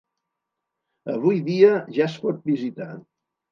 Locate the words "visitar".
2.55-2.91